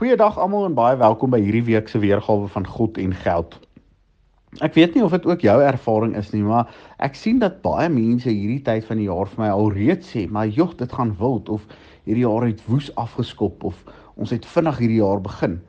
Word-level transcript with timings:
Goeiedag 0.00 0.38
almal 0.40 0.62
en 0.64 0.72
baie 0.72 0.96
welkom 0.96 1.28
by 1.34 1.42
hierdie 1.44 1.66
week 1.66 1.90
se 1.92 1.98
weergawe 2.00 2.46
van 2.48 2.64
God 2.64 2.96
en 2.96 3.10
Geld. 3.20 3.58
Ek 4.64 4.72
weet 4.72 4.94
nie 4.96 5.02
of 5.04 5.12
dit 5.12 5.26
ook 5.28 5.42
jou 5.44 5.56
ervaring 5.60 6.14
is 6.16 6.30
nie, 6.32 6.40
maar 6.40 6.70
ek 7.04 7.18
sien 7.20 7.36
dat 7.42 7.58
baie 7.60 7.90
mense 7.92 8.32
hierdie 8.32 8.62
tyd 8.64 8.86
van 8.88 8.96
die 8.96 9.10
jaar 9.10 9.28
vir 9.28 9.42
my 9.42 9.50
alreeds 9.52 10.14
sê, 10.14 10.22
maar 10.32 10.48
jog, 10.48 10.72
dit 10.80 10.96
gaan 10.96 11.12
wild 11.20 11.52
of 11.52 11.68
hierdie 12.08 12.24
jaar 12.24 12.48
het 12.48 12.64
woes 12.70 12.88
afgeskop 12.96 13.68
of 13.68 13.84
ons 14.16 14.32
het 14.32 14.48
vinnig 14.54 14.80
hierdie 14.80 15.02
jaar 15.02 15.20
begin. 15.20 15.60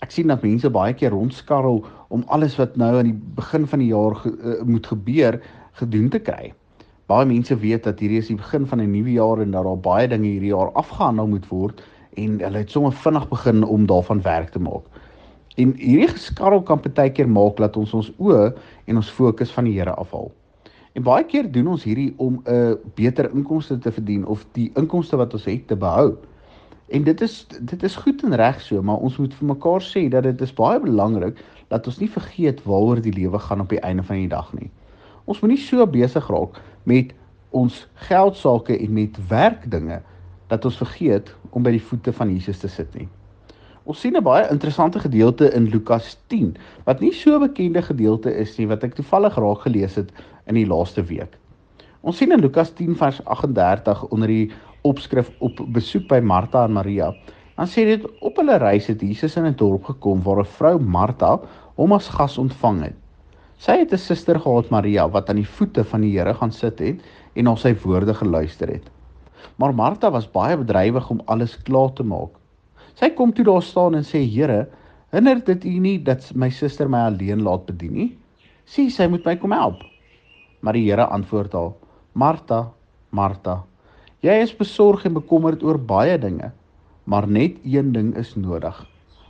Ek 0.00 0.16
sien 0.16 0.32
dat 0.32 0.40
mense 0.48 0.72
baie 0.72 0.96
keer 0.96 1.12
rondskarrel 1.12 1.84
om 2.08 2.24
alles 2.32 2.56
wat 2.56 2.80
nou 2.80 2.94
aan 2.96 3.12
die 3.12 3.20
begin 3.44 3.68
van 3.68 3.84
die 3.84 3.92
jaar 3.92 4.16
ge, 4.24 4.32
uh, 4.40 4.58
moet 4.64 4.88
gebeur 4.88 5.42
gedoen 5.84 6.08
te 6.08 6.24
kry. 6.32 6.54
Baie 7.12 7.28
mense 7.28 7.60
weet 7.60 7.84
dat 7.84 8.00
hierdie 8.00 8.24
is 8.24 8.32
die 8.32 8.40
begin 8.40 8.64
van 8.64 8.80
'n 8.80 8.88
nuwe 8.88 9.20
jaar 9.20 9.44
en 9.44 9.52
dat 9.52 9.68
daar 9.68 9.88
baie 9.92 10.08
dinge 10.08 10.32
hierdie 10.32 10.56
jaar 10.56 10.72
afgehandel 10.72 11.28
moet 11.28 11.52
word 11.52 11.84
en 12.14 12.40
hulle 12.40 12.58
het 12.58 12.70
sommer 12.70 12.92
vinnig 12.92 13.28
begin 13.28 13.64
om 13.64 13.86
daarvan 13.86 14.22
werk 14.22 14.50
te 14.50 14.60
maak. 14.60 14.86
En 15.56 15.74
hierdie 15.76 16.08
geskarrel 16.08 16.62
kan 16.62 16.80
baie 16.82 17.12
keer 17.12 17.28
maak 17.28 17.56
dat 17.56 17.76
ons 17.76 17.94
ons 17.94 18.12
oë 18.18 18.52
en 18.86 18.96
ons 18.96 19.10
fokus 19.10 19.52
van 19.52 19.64
die 19.64 19.76
Here 19.78 19.94
afhaal. 19.94 20.30
En 20.94 21.02
baie 21.06 21.24
keer 21.24 21.50
doen 21.52 21.68
ons 21.74 21.84
hierdie 21.84 22.14
om 22.18 22.40
'n 22.46 22.78
beter 22.94 23.30
inkomste 23.34 23.78
te 23.78 23.92
verdien 23.92 24.26
of 24.26 24.46
die 24.52 24.70
inkomste 24.74 25.16
wat 25.16 25.34
ons 25.34 25.44
het 25.44 25.66
te 25.66 25.76
behou. 25.76 26.16
En 26.88 27.04
dit 27.04 27.20
is 27.20 27.46
dit 27.60 27.82
is 27.82 27.96
goed 27.96 28.22
en 28.24 28.34
reg 28.34 28.60
so, 28.60 28.82
maar 28.82 28.96
ons 28.96 29.16
moet 29.16 29.34
vir 29.34 29.46
mekaar 29.46 29.82
sê 29.82 30.08
dat 30.08 30.22
dit 30.22 30.40
is 30.40 30.54
baie 30.54 30.80
belangrik 30.80 31.38
dat 31.68 31.86
ons 31.86 31.98
nie 31.98 32.10
vergeet 32.10 32.62
waaroor 32.64 33.00
die 33.00 33.12
lewe 33.12 33.38
gaan 33.38 33.60
op 33.60 33.68
die 33.68 33.80
einde 33.80 34.02
van 34.02 34.16
die 34.16 34.28
dag 34.28 34.52
nie. 34.52 34.70
Ons 35.24 35.40
moenie 35.40 35.58
so 35.58 35.86
besig 35.86 36.26
raak 36.28 36.58
met 36.82 37.14
ons 37.50 37.86
geld 37.94 38.36
sake 38.36 38.78
en 38.78 38.92
met 38.92 39.28
werkdinge 39.28 40.00
dat 40.50 40.64
ons 40.66 40.76
vergeet 40.82 41.30
om 41.50 41.62
by 41.62 41.72
die 41.76 41.82
voete 41.82 42.12
van 42.12 42.30
Jesus 42.34 42.58
te 42.62 42.68
sit 42.68 42.94
nie. 42.98 43.08
Ons 43.84 44.00
sien 44.02 44.16
'n 44.16 44.22
baie 44.22 44.50
interessante 44.50 45.00
gedeelte 45.00 45.50
in 45.56 45.70
Lukas 45.72 46.16
10 46.28 46.56
wat 46.84 47.00
nie 47.00 47.12
so 47.12 47.36
'n 47.36 47.46
bekende 47.46 47.82
gedeelte 47.82 48.34
is 48.34 48.58
nie 48.58 48.66
wat 48.66 48.84
ek 48.84 48.94
toevallig 48.94 49.36
raak 49.36 49.62
gelees 49.66 49.94
het 49.94 50.10
in 50.46 50.54
die 50.54 50.66
laaste 50.66 51.02
week. 51.02 51.38
Ons 52.02 52.16
sien 52.16 52.32
in 52.32 52.40
Lukas 52.40 52.70
10 52.70 52.96
vers 52.96 53.24
38 53.24 54.04
onder 54.08 54.28
die 54.28 54.50
opskrif 54.82 55.30
op 55.38 55.60
besoek 55.72 56.08
by 56.08 56.20
Martha 56.20 56.64
en 56.64 56.72
Maria. 56.72 57.14
Dan 57.56 57.66
sê 57.66 57.84
dit 57.84 58.06
op 58.20 58.36
hulle 58.36 58.56
reis 58.58 58.86
het 58.86 59.00
Jesus 59.00 59.36
in 59.36 59.46
'n 59.46 59.56
dorp 59.56 59.84
gekom 59.84 60.22
waar 60.22 60.40
'n 60.40 60.52
vrou 60.58 60.78
Martha 60.78 61.40
hom 61.76 61.92
as 61.92 62.08
gas 62.08 62.38
ontvang 62.38 62.82
het. 62.82 62.96
Sy 63.56 63.72
het 63.78 63.92
'n 63.92 63.98
suster 63.98 64.40
gehad 64.40 64.70
Maria 64.70 65.08
wat 65.08 65.28
aan 65.28 65.36
die 65.36 65.52
voete 65.56 65.84
van 65.84 66.00
die 66.00 66.18
Here 66.18 66.34
gaan 66.34 66.52
sit 66.52 66.78
het 66.78 67.00
en 67.34 67.44
na 67.44 67.54
sy 67.56 67.74
woorde 67.74 68.14
geluister 68.14 68.68
het. 68.68 68.90
Maar 69.56 69.74
Martha 69.74 70.10
was 70.10 70.28
baie 70.30 70.56
bedrywig 70.56 71.10
om 71.10 71.22
alles 71.26 71.56
klaar 71.66 71.92
te 71.92 72.04
maak. 72.04 72.36
Sy 72.94 73.10
kom 73.16 73.32
toe 73.32 73.44
daar 73.44 73.62
staan 73.62 73.94
en 73.94 74.04
sê: 74.04 74.20
"Here, 74.24 74.68
hinder 75.12 75.44
dit 75.44 75.64
U 75.64 75.78
nie 75.78 75.98
dat 76.02 76.32
my 76.34 76.50
suster 76.50 76.88
my 76.88 77.06
alleen 77.08 77.42
laat 77.42 77.66
bedien 77.66 77.92
nie? 77.92 78.18
Sien, 78.64 78.90
sy 78.90 79.06
moet 79.06 79.24
my 79.24 79.36
kom 79.36 79.52
help." 79.52 79.82
Maar 80.60 80.72
die 80.72 80.84
Here 80.90 81.06
antwoord 81.06 81.52
haar: 81.52 81.72
"Martha, 82.12 82.72
Martha, 83.10 83.64
jy 84.20 84.40
is 84.42 84.56
besorg 84.56 85.04
en 85.04 85.14
bekommerd 85.14 85.62
oor 85.62 85.78
baie 85.78 86.18
dinge, 86.18 86.52
maar 87.04 87.28
net 87.28 87.56
een 87.64 87.92
ding 87.92 88.16
is 88.16 88.34
nodig. 88.36 88.86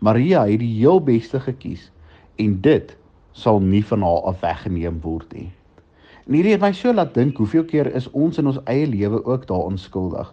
Maria 0.00 0.46
het 0.46 0.58
die 0.58 0.74
heel 0.80 1.00
beste 1.00 1.40
gekies 1.40 1.90
en 2.38 2.60
dit 2.60 2.96
sal 3.32 3.60
nie 3.60 3.84
van 3.84 4.02
haar 4.02 4.22
af 4.22 4.40
weggeneem 4.40 5.00
word 5.00 5.32
nie." 5.32 5.52
En 6.28 6.36
hierdie 6.36 6.54
het 6.54 6.62
my 6.62 6.70
so 6.76 6.92
laat 6.94 7.14
dink, 7.16 7.36
hoeveel 7.40 7.64
keer 7.66 7.88
is 7.98 8.06
ons 8.14 8.38
in 8.38 8.46
ons 8.46 8.60
eie 8.70 8.86
lewe 8.86 9.18
ook 9.26 9.46
daarin 9.48 9.78
skuldig? 9.80 10.28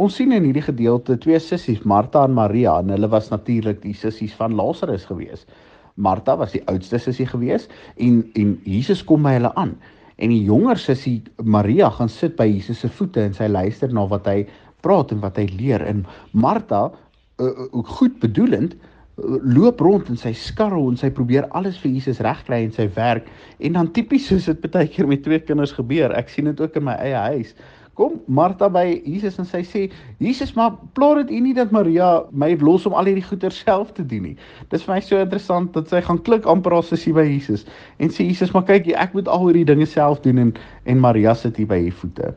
Ons 0.00 0.16
sien 0.18 0.32
in 0.32 0.44
hierdie 0.44 0.64
gedeelte 0.64 1.16
twee 1.20 1.38
sissies, 1.40 1.82
Martha 1.88 2.24
en 2.26 2.34
Maria, 2.36 2.78
en 2.80 2.92
hulle 2.92 3.08
was 3.12 3.30
natuurlik 3.32 3.80
die 3.84 3.96
sissies 3.96 4.34
van 4.36 4.56
Lazarus 4.56 5.06
gewees. 5.08 5.46
Martha 5.94 6.36
was 6.40 6.52
die 6.56 6.62
oudste 6.72 7.00
sissie 7.00 7.26
gewees 7.28 7.68
en 8.00 8.22
en 8.40 8.54
Jesus 8.64 9.02
kom 9.04 9.24
by 9.24 9.34
hulle 9.36 9.52
aan. 9.60 9.74
En 10.16 10.32
die 10.32 10.44
jonger 10.44 10.80
sissie 10.80 11.18
Maria 11.44 11.90
gaan 11.92 12.08
sit 12.12 12.36
by 12.36 12.46
Jesus 12.48 12.80
se 12.84 12.88
voete 12.88 13.20
en 13.24 13.36
sy 13.36 13.48
luister 13.48 13.92
na 13.92 14.06
wat 14.08 14.28
hy 14.28 14.46
praat 14.84 15.12
en 15.12 15.20
wat 15.24 15.36
hy 15.40 15.46
leer. 15.52 15.84
En 15.84 16.04
Martha, 16.32 16.86
uh, 16.88 17.46
uh, 17.46 17.84
goed 17.98 18.18
bedoelend, 18.24 18.76
loop 19.16 19.80
rond 19.80 20.08
en 20.08 20.16
sy 20.16 20.32
skarrel 20.36 20.88
en 20.88 20.96
sy 20.96 21.10
probeer 21.12 21.44
alles 21.52 21.76
vir 21.82 21.92
Jesus 21.92 22.22
regkry 22.24 22.62
in 22.64 22.72
sy 22.72 22.88
werk. 22.96 23.28
En 23.60 23.76
dan 23.76 23.92
tipies 23.92 24.26
soos 24.30 24.48
dit 24.48 24.72
baie 24.72 24.88
keer 24.88 25.08
met 25.08 25.22
twee 25.24 25.40
kinders 25.44 25.74
gebeur. 25.76 26.14
Ek 26.16 26.32
sien 26.32 26.48
dit 26.48 26.60
ook 26.60 26.76
in 26.80 26.86
my 26.88 26.96
eie 27.02 27.20
huis. 27.34 27.52
Kom 28.00 28.14
Martha 28.24 28.70
by 28.72 28.86
Jesus 29.04 29.36
en 29.36 29.44
sy 29.44 29.60
sê 29.68 29.82
Jesus 30.24 30.54
maar 30.56 30.78
pla 30.96 31.10
dit 31.18 31.34
u 31.36 31.40
nie 31.44 31.52
dat 31.52 31.74
Maria 31.76 32.22
my 32.32 32.54
los 32.64 32.86
om 32.88 32.96
al 32.96 33.10
hierdie 33.10 33.26
goeder 33.26 33.52
self 33.52 33.92
te 33.92 34.06
doen 34.08 34.30
nie? 34.30 34.36
Dis 34.72 34.86
vir 34.86 34.94
my 34.94 35.02
so 35.04 35.20
interessant 35.20 35.74
dat 35.76 35.92
sy 35.92 36.00
gaan 36.00 36.22
klik 36.24 36.48
amper 36.48 36.72
as 36.78 36.88
sy 36.88 37.12
by 37.12 37.26
Jesus 37.28 37.66
en 38.00 38.08
sê 38.08 38.24
Jesus 38.30 38.54
maar 38.56 38.64
kyk 38.64 38.88
ek 38.96 39.12
moet 39.12 39.28
al 39.28 39.44
hierdie 39.44 39.68
dinge 39.68 39.84
self 39.84 40.24
doen 40.24 40.40
en 40.40 40.56
en 40.88 41.04
Maria 41.04 41.36
sit 41.36 41.60
hier 41.60 41.68
by 41.68 41.82
u 41.84 41.92
voete. 42.00 42.32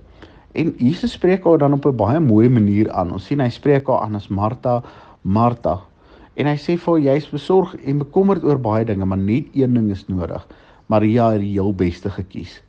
En 0.60 0.76
Jesus 0.76 1.16
spreek 1.16 1.48
haar 1.48 1.64
dan 1.64 1.80
op 1.80 1.88
'n 1.88 1.96
baie 1.96 2.20
mooi 2.20 2.50
manier 2.50 2.92
aan. 2.92 3.16
Ons 3.16 3.32
sien 3.32 3.40
hy 3.40 3.50
spreek 3.50 3.88
haar 3.88 4.04
aan 4.04 4.16
as 4.16 4.28
Martha 4.28 4.84
Martha 5.24 5.80
En 6.36 6.50
hy 6.50 6.56
sê 6.60 6.76
vir 6.78 7.00
jy's 7.00 7.28
besorg 7.32 7.76
en 7.86 8.04
bekommerd 8.04 8.44
oor 8.44 8.60
baie 8.60 8.86
dinge, 8.86 9.06
maar 9.06 9.22
net 9.22 9.54
een 9.56 9.74
ding 9.74 9.92
is 9.92 10.08
nodig. 10.08 10.48
Maria 10.92 11.32
het 11.32 11.42
die 11.42 11.54
heel 11.56 11.74
beste 11.74 12.10
gekies. 12.10 12.62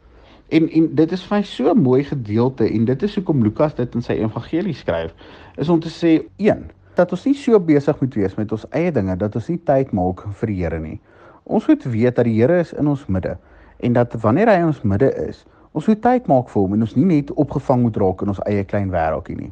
En 0.49 0.69
en 0.71 0.87
dit 0.94 1.12
is 1.12 1.25
vir 1.27 1.37
my 1.37 1.43
so 1.43 1.71
'n 1.72 1.82
mooi 1.82 2.04
gedeelte 2.04 2.65
en 2.71 2.84
dit 2.84 3.03
is 3.03 3.15
hoekom 3.15 3.43
Lukas 3.43 3.75
dit 3.75 3.94
in 3.94 4.03
sy 4.03 4.12
evangelie 4.12 4.75
skryf, 4.75 5.15
is 5.56 5.69
om 5.69 5.81
te 5.81 5.91
sê 5.91 6.22
een 6.37 6.71
dat 6.94 7.10
ons 7.12 7.25
nie 7.25 7.34
so 7.34 7.59
besig 7.60 8.00
moet 8.00 8.15
wees 8.15 8.34
met 8.37 8.53
ons 8.53 8.66
eie 8.71 8.93
dinge 8.93 9.16
dat 9.16 9.34
ons 9.34 9.49
nie 9.49 9.60
tyd 9.65 9.93
maak 9.93 10.22
vir 10.41 10.47
die 10.47 10.62
Here 10.62 10.78
nie. 10.78 11.00
Ons 11.44 11.66
moet 11.66 11.84
weet 11.84 12.16
dat 12.16 12.25
die 12.25 12.41
Here 12.41 12.60
is 12.60 12.72
in 12.72 12.87
ons 12.87 13.06
midde 13.06 13.37
en 13.81 13.93
dat 13.93 14.15
wanneer 14.22 14.48
hy 14.48 14.56
in 14.62 14.66
ons 14.66 14.83
midde 14.83 15.10
is, 15.28 15.44
ons 15.77 15.89
moet 15.91 16.01
tyd 16.01 16.29
maak 16.31 16.49
vir 16.49 16.63
hom 16.63 16.75
en 16.77 16.85
ons 16.87 16.95
nie 16.97 17.07
net 17.09 17.31
opgevang 17.37 17.83
moet 17.85 17.99
raak 18.01 18.23
in 18.25 18.33
ons 18.33 18.41
eie 18.49 18.65
klein 18.65 18.89
wêreldjie 18.95 19.37
nie. 19.37 19.51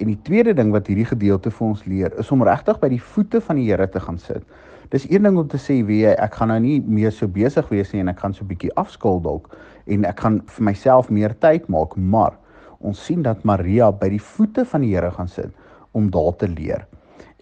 En 0.00 0.08
die 0.08 0.18
tweede 0.24 0.54
ding 0.56 0.72
wat 0.72 0.88
hierdie 0.88 1.08
gedeelte 1.08 1.52
vir 1.52 1.66
ons 1.66 1.82
leer, 1.88 2.14
is 2.20 2.30
om 2.32 2.44
regtig 2.44 2.80
by 2.80 2.88
die 2.92 3.02
voete 3.12 3.42
van 3.44 3.60
die 3.60 3.66
Here 3.68 3.88
te 3.88 4.00
gaan 4.00 4.18
sit. 4.20 4.44
Dis 4.92 5.04
een 5.10 5.26
ding 5.26 5.36
om 5.36 5.48
te 5.50 5.60
sê 5.60 5.80
wie 5.84 6.02
ek 6.08 6.38
gaan 6.38 6.52
nou 6.52 6.58
nie 6.62 6.78
meer 6.80 7.12
so 7.12 7.28
besig 7.28 7.68
wees 7.72 7.92
nie 7.92 8.04
en 8.04 8.12
ek 8.12 8.20
gaan 8.22 8.34
so 8.34 8.44
'n 8.44 8.48
bietjie 8.48 8.72
afskuld 8.76 9.24
dalk 9.24 9.52
en 9.86 10.04
ek 10.04 10.20
gaan 10.20 10.40
vir 10.46 10.64
myself 10.64 11.10
meer 11.10 11.34
tyd 11.40 11.68
maak, 11.68 11.96
maar 11.96 12.38
ons 12.80 13.04
sien 13.04 13.22
dat 13.22 13.44
Maria 13.44 13.90
by 13.92 14.08
die 14.08 14.22
voete 14.22 14.64
van 14.64 14.80
die 14.80 14.94
Here 14.94 15.10
gaan 15.10 15.28
sit 15.28 15.52
om 15.92 16.10
daar 16.10 16.36
te 16.36 16.48
leer. 16.48 16.86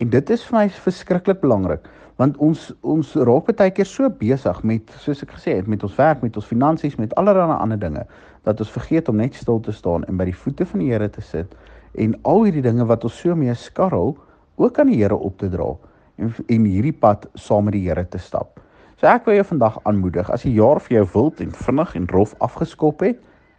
En 0.02 0.10
dit 0.10 0.30
is 0.30 0.42
vir 0.48 0.58
my 0.58 0.68
verskriklik 0.68 1.40
belangrik 1.40 1.90
want 2.16 2.36
ons 2.38 2.68
ons 2.86 3.08
raak 3.26 3.48
baie 3.58 3.72
keer 3.74 3.88
so 3.90 4.06
besig 4.20 4.60
met 4.62 4.90
soos 5.02 5.22
ek 5.24 5.32
gesê 5.34 5.56
het 5.58 5.66
met 5.66 5.82
ons 5.82 5.96
werk, 5.98 6.20
met 6.22 6.36
ons 6.38 6.46
finansies, 6.46 6.94
met 6.98 7.14
allerlei 7.18 7.56
ander 7.58 7.78
dinge 7.78 8.04
dat 8.46 8.60
ons 8.62 8.70
vergeet 8.70 9.08
om 9.10 9.18
net 9.18 9.34
stil 9.34 9.58
te 9.60 9.72
staan 9.74 10.04
en 10.06 10.18
by 10.20 10.28
die 10.28 10.36
voete 10.44 10.66
van 10.66 10.82
die 10.84 10.92
Here 10.92 11.08
te 11.10 11.22
sit 11.22 11.56
en 11.98 12.14
al 12.22 12.44
hierdie 12.46 12.62
dinge 12.62 12.86
wat 12.86 13.04
ons 13.04 13.18
so 13.18 13.34
mee 13.34 13.54
skarrel 13.54 14.14
ook 14.62 14.78
aan 14.78 14.92
die 14.92 15.00
Here 15.00 15.16
op 15.16 15.38
te 15.42 15.50
dra 15.50 15.72
en 16.18 16.30
en 16.46 16.68
hierdie 16.70 16.94
pad 16.94 17.26
saam 17.34 17.66
met 17.66 17.74
die 17.74 17.86
Here 17.88 18.06
te 18.06 18.18
stap. 18.18 18.60
So 19.00 19.10
ek 19.10 19.26
wil 19.26 19.40
jou 19.40 19.46
vandag 19.50 19.80
aanmoedig 19.82 20.30
as 20.30 20.46
die 20.46 20.54
jaar 20.54 20.78
vir 20.80 21.00
jou 21.00 21.06
wild 21.14 21.40
en 21.42 21.54
vinnig 21.66 21.94
en 21.98 22.10
rof 22.14 22.34
afgeskop 22.38 23.02
het, 23.02 23.18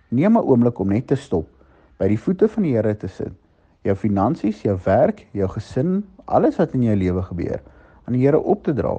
neem 0.10 0.38
'n 0.38 0.48
oomblik 0.48 0.80
om 0.80 0.90
net 0.90 1.08
te 1.08 1.16
stop, 1.16 1.48
by 2.00 2.08
die 2.08 2.20
voete 2.20 2.48
van 2.48 2.64
die 2.64 2.76
Here 2.76 2.96
te 2.96 3.08
sit. 3.08 3.34
Jou 3.84 3.96
finansies, 3.96 4.62
jou 4.62 4.78
werk, 4.86 5.28
jou 5.34 5.48
gesin, 5.48 6.04
alles 6.26 6.58
wat 6.58 6.74
in 6.74 6.84
jou 6.84 6.96
lewe 6.96 7.22
gebeur, 7.24 7.62
aan 8.06 8.18
die 8.18 8.26
Here 8.26 8.40
op 8.40 8.64
te 8.64 8.74
dra 8.74 8.98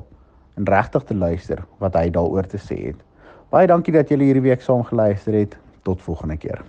en 0.57 0.69
regtig 0.69 1.05
te 1.05 1.15
luister 1.15 1.63
wat 1.83 1.95
hy 1.99 2.09
daaroor 2.11 2.47
te 2.49 2.59
sê 2.59 2.79
het. 2.89 3.03
Baie 3.51 3.69
dankie 3.71 3.95
dat 3.95 4.11
julle 4.11 4.27
hierdie 4.27 4.47
week 4.49 4.65
saam 4.65 4.85
geluister 4.87 5.37
het. 5.37 5.57
Tot 5.87 6.03
volgende 6.03 6.37
keer. 6.37 6.65